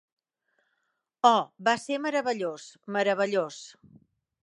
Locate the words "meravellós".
2.07-2.69, 2.97-3.65